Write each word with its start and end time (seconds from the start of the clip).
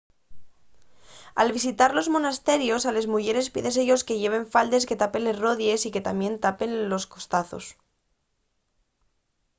al 1.35 1.51
visitar 1.57 1.89
los 1.97 2.09
monasterios 2.15 2.81
a 2.85 2.91
les 2.95 3.07
muyeres 3.13 3.51
pídese-yos 3.53 4.05
que 4.07 4.19
lleven 4.21 4.51
faldes 4.53 4.87
que 4.87 4.99
tapen 5.01 5.23
les 5.25 5.39
rodíes 5.45 5.81
y 5.85 5.89
que 5.93 6.05
tamién 6.07 6.33
atapen 6.37 6.71
los 6.91 7.05
costazos 7.13 7.65